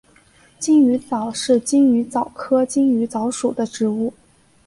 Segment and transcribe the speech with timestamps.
[0.57, 4.11] 金鱼藻是金鱼藻科金鱼藻属的植物。